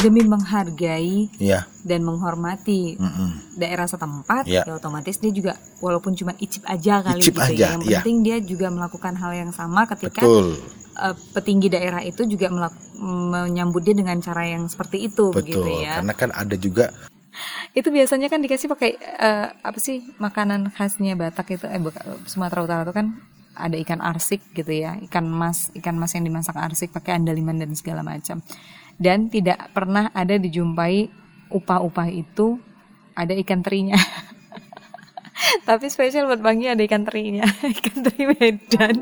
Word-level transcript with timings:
demi 0.00 0.24
menghargai 0.24 1.28
Iya. 1.36 1.68
dan 1.84 2.00
menghormati 2.02 2.96
Mm-mm. 2.96 3.56
daerah 3.56 3.84
setempat 3.84 4.44
Ya. 4.44 4.64
ya 4.64 4.76
otomatis 4.76 5.16
dia 5.16 5.30
juga 5.30 5.52
walaupun 5.78 6.12
cuma 6.12 6.32
icip 6.36 6.64
aja 6.64 7.00
kali 7.00 7.20
Icip 7.20 7.36
gitu 7.36 7.40
aja, 7.40 7.54
ya 7.54 7.68
yang 7.76 7.82
ya. 7.84 8.00
penting 8.00 8.16
dia 8.20 8.36
juga 8.40 8.66
melakukan 8.68 9.14
hal 9.14 9.32
yang 9.32 9.50
sama 9.50 9.84
ketika 9.86 10.24
Betul. 10.24 10.56
eh, 10.96 11.14
petinggi 11.32 11.68
daerah 11.68 12.00
itu 12.00 12.24
juga 12.24 12.48
menyambut 12.98 13.80
dia 13.80 13.94
dengan 13.94 14.16
cara 14.18 14.44
yang 14.44 14.66
seperti 14.66 15.06
itu 15.06 15.30
begitu 15.30 15.60
Betul. 15.60 15.84
ya 15.84 16.00
Karena 16.00 16.14
kan 16.16 16.30
ada 16.32 16.56
juga 16.56 16.90
itu 17.70 17.86
biasanya 17.86 18.26
kan 18.26 18.42
dikasih 18.42 18.66
pakai 18.66 18.90
eh, 18.98 19.46
apa 19.62 19.78
sih 19.78 20.02
makanan 20.18 20.74
khasnya 20.74 21.14
Batak 21.14 21.54
itu 21.54 21.64
eh 21.64 21.78
Sumatera 22.26 22.66
Utara 22.66 22.82
itu 22.82 22.90
kan 22.90 23.14
ada 23.54 23.76
ikan 23.80 23.98
arsik 23.98 24.40
gitu 24.54 24.70
ya 24.70 24.96
ikan 25.10 25.26
mas 25.26 25.74
ikan 25.74 25.98
mas 25.98 26.14
yang 26.14 26.24
dimasak 26.24 26.54
arsik 26.54 26.94
pakai 26.94 27.18
andaliman 27.18 27.58
dan 27.58 27.74
segala 27.74 28.04
macam. 28.04 28.42
Dan 29.00 29.32
tidak 29.32 29.72
pernah 29.72 30.12
ada 30.12 30.36
dijumpai 30.36 31.08
upah-upah 31.48 32.08
itu 32.12 32.60
ada 33.16 33.32
ikan 33.40 33.64
terinya. 33.64 33.96
Tapi 35.68 35.88
spesial 35.88 36.28
buat 36.28 36.44
Bangi 36.44 36.68
ada 36.68 36.82
ikan 36.84 37.08
terinya 37.08 37.48
ikan 37.80 38.04
teri 38.04 38.28
Medan 38.28 38.96